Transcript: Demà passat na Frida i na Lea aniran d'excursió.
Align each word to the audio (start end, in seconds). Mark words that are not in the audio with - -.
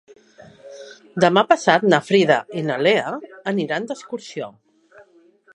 Demà 1.25 1.43
passat 1.51 1.85
na 1.93 2.01
Frida 2.07 2.39
i 2.63 2.65
na 2.71 2.81
Lea 2.87 3.15
aniran 3.55 3.89
d'excursió. 3.93 4.53